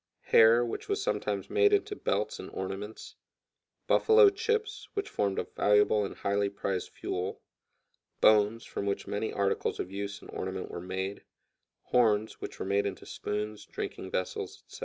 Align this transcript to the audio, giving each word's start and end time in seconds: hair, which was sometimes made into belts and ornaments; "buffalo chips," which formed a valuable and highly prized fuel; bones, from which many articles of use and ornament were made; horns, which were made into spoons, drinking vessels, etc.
hair, 0.21 0.65
which 0.65 0.89
was 0.89 0.99
sometimes 0.99 1.47
made 1.47 1.71
into 1.71 1.95
belts 1.95 2.39
and 2.39 2.49
ornaments; 2.53 3.17
"buffalo 3.85 4.31
chips," 4.31 4.87
which 4.95 5.07
formed 5.07 5.37
a 5.37 5.43
valuable 5.55 6.03
and 6.03 6.15
highly 6.15 6.49
prized 6.49 6.89
fuel; 6.89 7.39
bones, 8.19 8.65
from 8.65 8.87
which 8.87 9.05
many 9.05 9.31
articles 9.31 9.79
of 9.79 9.91
use 9.91 10.19
and 10.19 10.31
ornament 10.31 10.71
were 10.71 10.81
made; 10.81 11.21
horns, 11.83 12.41
which 12.41 12.57
were 12.57 12.65
made 12.65 12.87
into 12.87 13.05
spoons, 13.05 13.63
drinking 13.67 14.09
vessels, 14.09 14.63
etc. 14.65 14.79